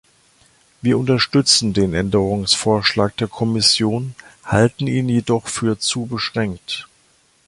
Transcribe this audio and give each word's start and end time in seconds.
Wir 0.81 0.97
unterstützen 0.97 1.73
den 1.73 1.93
Änderungsvorschlag 1.93 3.15
der 3.17 3.27
Kommission, 3.27 4.15
halten 4.43 4.87
ihn 4.87 5.07
jedoch 5.07 5.45
für 5.47 5.77
zu 5.77 6.07
beschränkt. 6.07 6.87